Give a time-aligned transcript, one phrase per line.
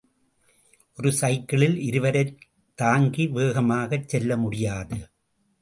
[0.97, 2.37] ஒரு சைக்கிளில் இருவரைத்
[2.75, 4.99] தாங்கி வேகமாகச் செல்லமுடியாது.